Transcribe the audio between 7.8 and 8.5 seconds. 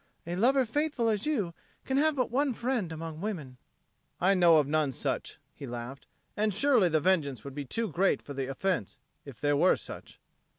great for the